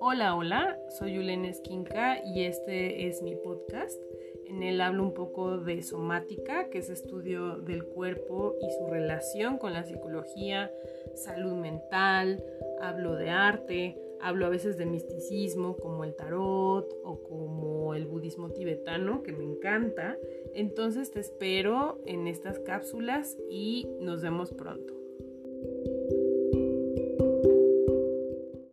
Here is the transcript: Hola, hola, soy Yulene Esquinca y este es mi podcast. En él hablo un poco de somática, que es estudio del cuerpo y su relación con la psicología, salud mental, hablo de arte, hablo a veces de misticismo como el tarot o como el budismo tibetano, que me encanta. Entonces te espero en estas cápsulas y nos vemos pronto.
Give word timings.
Hola, 0.00 0.36
hola, 0.36 0.78
soy 0.90 1.14
Yulene 1.14 1.48
Esquinca 1.48 2.24
y 2.24 2.44
este 2.44 3.08
es 3.08 3.20
mi 3.20 3.34
podcast. 3.34 4.00
En 4.46 4.62
él 4.62 4.80
hablo 4.80 5.02
un 5.02 5.12
poco 5.12 5.58
de 5.58 5.82
somática, 5.82 6.70
que 6.70 6.78
es 6.78 6.88
estudio 6.88 7.56
del 7.56 7.84
cuerpo 7.84 8.54
y 8.60 8.70
su 8.78 8.86
relación 8.86 9.58
con 9.58 9.72
la 9.72 9.82
psicología, 9.82 10.70
salud 11.14 11.54
mental, 11.54 12.44
hablo 12.80 13.16
de 13.16 13.30
arte, 13.30 13.98
hablo 14.20 14.46
a 14.46 14.50
veces 14.50 14.78
de 14.78 14.86
misticismo 14.86 15.76
como 15.76 16.04
el 16.04 16.14
tarot 16.14 16.88
o 17.02 17.22
como 17.24 17.94
el 17.94 18.06
budismo 18.06 18.50
tibetano, 18.50 19.22
que 19.24 19.32
me 19.32 19.44
encanta. 19.44 20.16
Entonces 20.54 21.10
te 21.10 21.20
espero 21.20 22.00
en 22.06 22.28
estas 22.28 22.60
cápsulas 22.60 23.36
y 23.50 23.88
nos 24.00 24.22
vemos 24.22 24.52
pronto. 24.52 25.07